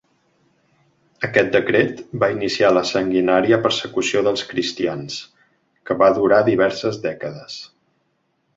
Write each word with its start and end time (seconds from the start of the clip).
Aquest 1.27 1.51
decret 1.55 2.01
va 2.23 2.29
iniciar 2.37 2.71
la 2.77 2.83
sanguinària 2.93 3.61
persecució 3.67 4.25
dels 4.29 4.45
cristians, 4.55 5.21
que 5.91 6.01
va 6.03 6.11
durar 6.19 6.41
diverses 6.51 6.99
dècades. 7.09 7.63